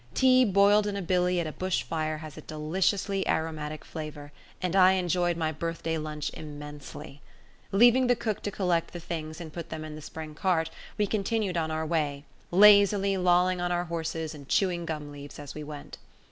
Tea 0.15 0.45
boiled 0.45 0.87
in 0.87 0.97
a 0.97 1.01
billy 1.03 1.39
at 1.39 1.45
a 1.45 1.51
bush 1.51 1.83
fire 1.83 2.17
has 2.17 2.35
a 2.35 2.41
deliciously 2.41 3.27
aromatic 3.27 3.85
flavour, 3.85 4.31
and 4.59 4.75
I 4.75 4.93
enjoyed 4.93 5.37
my 5.37 5.51
birthday 5.51 5.95
lunch 5.99 6.31
immensely. 6.33 7.21
Leaving 7.71 8.07
the 8.07 8.15
cook 8.15 8.41
to 8.41 8.49
collect 8.49 8.93
the 8.93 8.99
things 8.99 9.39
and 9.39 9.53
put 9.53 9.69
them 9.69 9.85
in 9.85 9.93
the 9.93 10.01
spring 10.01 10.33
cart, 10.33 10.71
we 10.97 11.05
continued 11.05 11.55
on 11.55 11.69
our 11.69 11.85
way, 11.85 12.23
lazily 12.49 13.15
lolling 13.15 13.61
on 13.61 13.71
our 13.71 13.83
horses 13.83 14.33
and 14.33 14.49
chewing 14.49 14.87
gum 14.87 15.11
leaves 15.11 15.37
as 15.37 15.53
we 15.53 15.63
went. 15.63 15.99